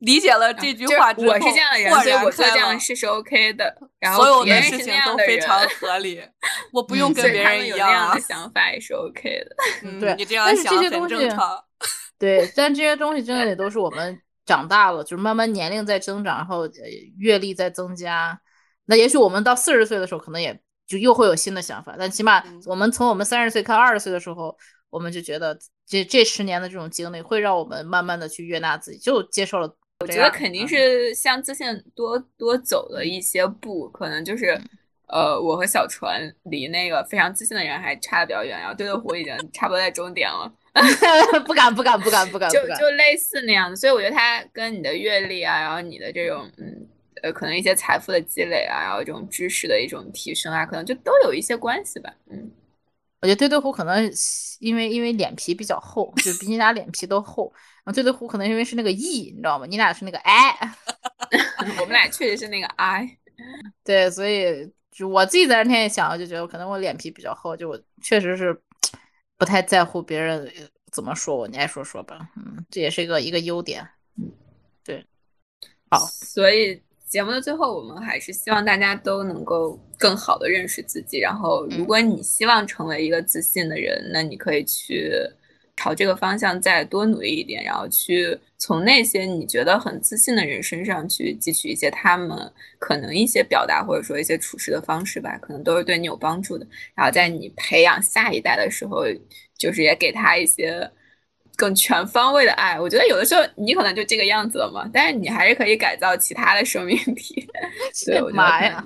[0.00, 3.74] 理解了这句话之后，我是这样的人，所以我做这样事是 OK 的。
[3.98, 6.20] 然后所有的事情都非常合理，
[6.72, 9.56] 我不用跟别人一样的想法也是 OK 的。
[10.00, 11.64] 对，你这样想很正常。
[12.18, 16.68] 对，但这些东西真的也都是我们长大了，就是慢慢年龄在增长，然后
[17.18, 18.38] 阅历在增加。
[18.86, 20.60] 那也许我们到四十岁的时候，可能也。
[20.90, 24.58] 就又会有新的想法，但起码我们从我们三十岁看二十岁的时候，
[24.90, 29.72] 我们就觉得这这十年的这种经历会让我们慢慢的去悦纳自己，就接受了。
[30.00, 34.58] 我觉得肯定是像自信多多走了一些步，可能就是
[35.06, 40.52] 呃，我和小船离那个非常自信的人还差的比较远，然后对对虎已经差不多在终点了。
[41.46, 46.86] 不敢不敢不敢不敢，就就类似那样的，所以我觉得他跟你的阅历啊，然后你的这种嗯。
[47.22, 52.10] 呃，可能一些财富的积累啊，然后这种知识的一种提升啊，可能就都有一些关系吧。
[52.30, 52.50] 嗯，
[53.20, 54.10] 我觉得对对虎可能
[54.60, 57.52] 因为因为脸皮比较厚，就比你俩脸皮都厚。
[57.84, 59.66] 然后对对虎可能因为是那个 E，你知道吗？
[59.66, 60.56] 你俩是那个 I，
[61.80, 63.18] 我们俩确实是那个 I。
[63.84, 68.58] 对，所以就我自己在那天也想，就觉得可能我脸皮比较厚，就我确实是
[69.36, 70.50] 不太在乎别人
[70.90, 72.30] 怎么说我，你爱说说吧。
[72.36, 73.86] 嗯，这也是一个一个优点。
[74.16, 74.30] 嗯，
[74.84, 75.04] 对，
[75.90, 76.82] 好，所以。
[77.10, 81.18] 节目的最后，我们还是希望大家都能够更好的认识自己。
[81.18, 85.12] 然后，如果你希望成为一个自信的人，那你可以去
[85.76, 92.38] 朝这个方向再多努力一点，然后去从那些你觉得很自信的人身上去汲取一些他们
[92.78, 96.64] 可能一些表达或者说一些处事的方式吧，可能都是对你有帮助的。
[96.94, 99.04] 然后，在你培养下一代的时候，
[99.58, 100.88] 就是也给他一些。
[101.60, 107.46] 更全方位的爱，我觉得有的时候你可能就这个样子了嘛，但是你还是可以改造其他的生命体。
[108.32, 108.82] 妈呀，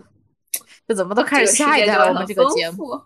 [0.89, 2.09] 这怎么都开始下一代了？
[2.09, 3.01] 我们这个节目，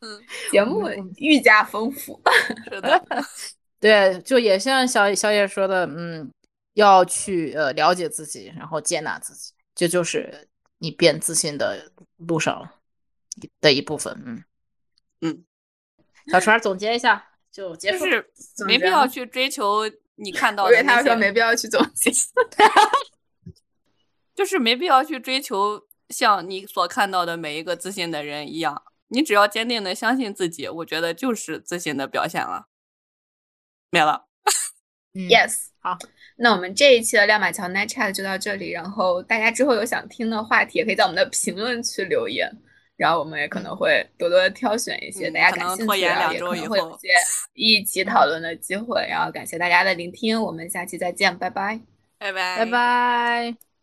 [0.00, 0.86] 嗯， 节目
[1.16, 2.20] 愈加丰富。
[2.70, 3.02] 是的，
[3.80, 6.30] 对，就也像小小野说的，嗯，
[6.74, 10.46] 要去呃了解自己，然后接纳自己，这就是
[10.76, 12.68] 你变自信的路上
[13.62, 14.12] 的一部分。
[14.26, 14.44] 嗯
[15.22, 15.44] 嗯，
[16.26, 17.30] 小船总结一下。
[17.56, 18.04] 就结束，
[18.66, 20.82] 没必要去追求你看到的对。
[20.82, 22.10] 他说没必要去总结，
[24.36, 25.80] 就是没必要去追求
[26.10, 28.82] 像你所看到的每一个自信的人一样。
[29.08, 32.66] 你只要坚定的相信自己，我觉得就是自信的表现了。
[33.88, 34.26] 没了。
[35.14, 35.96] Yes，好，
[36.36, 38.70] 那我们这一期的亮马桥 Night Chat 就到这里。
[38.72, 42.54] 然后大家之后有想听的话题，也可以在我们的评论区留言。
[42.96, 47.08] 然后我们也可能会多多挑选一些大家感兴趣的，也可能会有一些
[47.54, 49.06] 一起讨论的机会。
[49.08, 51.80] 然后感谢大家的聆听，我们下期再见，拜拜，
[52.18, 53.75] 拜拜，拜拜。